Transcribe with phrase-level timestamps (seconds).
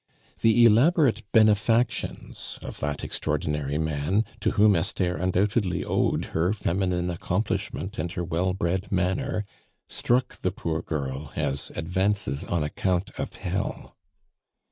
[0.39, 7.99] The elaborate benefactions of that extraordinary man, to whom Esther undoubtedly owed her feminine accomplishment
[7.99, 9.45] and her well bred manner,
[9.87, 13.95] struck the poor girl as advances on account of hell.